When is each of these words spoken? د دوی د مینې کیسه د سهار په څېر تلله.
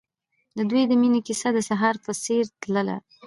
د 0.57 0.59
دوی 0.69 0.83
د 0.87 0.91
مینې 1.01 1.21
کیسه 1.27 1.49
د 1.53 1.59
سهار 1.69 1.95
په 2.05 2.11
څېر 2.23 2.43
تلله. 2.61 2.97